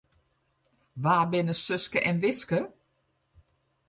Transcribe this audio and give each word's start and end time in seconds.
Wa 1.03 1.15
binne 1.31 1.55
Suske 1.63 1.99
en 2.09 2.17
Wiske? 2.23 2.59